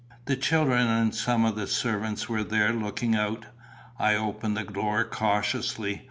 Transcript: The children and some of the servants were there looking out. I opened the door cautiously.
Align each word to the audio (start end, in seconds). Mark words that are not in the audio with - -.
The 0.25 0.35
children 0.35 0.87
and 0.87 1.13
some 1.13 1.45
of 1.45 1.55
the 1.55 1.67
servants 1.67 2.27
were 2.27 2.43
there 2.43 2.73
looking 2.73 3.13
out. 3.13 3.45
I 3.99 4.15
opened 4.15 4.57
the 4.57 4.63
door 4.63 5.03
cautiously. 5.03 5.99